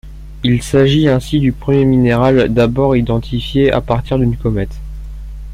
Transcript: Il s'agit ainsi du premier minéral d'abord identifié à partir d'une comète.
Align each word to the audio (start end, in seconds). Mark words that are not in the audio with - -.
Il 0.43 0.63
s'agit 0.63 1.07
ainsi 1.09 1.39
du 1.39 1.51
premier 1.51 1.85
minéral 1.85 2.51
d'abord 2.51 2.95
identifié 2.95 3.71
à 3.71 3.81
partir 3.81 4.17
d'une 4.17 4.35
comète. 4.35 4.79